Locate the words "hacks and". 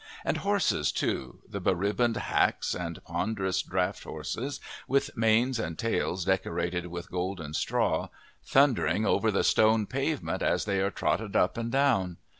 2.17-3.03